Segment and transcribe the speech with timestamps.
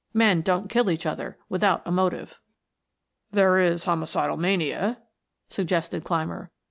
[0.15, 2.39] Men don't kill each other without a motive."
[3.31, 4.99] "There is homicidal mania,"
[5.47, 6.49] suggested Clymer.